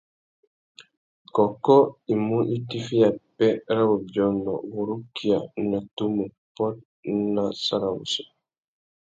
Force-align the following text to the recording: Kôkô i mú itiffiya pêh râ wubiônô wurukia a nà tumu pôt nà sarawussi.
Kôkô 1.33 1.75
i 2.11 2.13
mú 2.25 2.37
itiffiya 2.55 3.09
pêh 3.35 3.55
râ 3.75 3.81
wubiônô 3.89 4.53
wurukia 4.73 5.37
a 5.57 5.59
nà 5.69 5.79
tumu 5.95 6.23
pôt 6.55 6.75
nà 7.33 7.43
sarawussi. 7.63 8.21